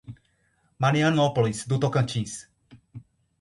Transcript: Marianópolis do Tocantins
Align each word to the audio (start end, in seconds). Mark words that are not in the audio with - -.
Marianópolis 0.79 1.67
do 1.67 1.77
Tocantins 1.77 2.49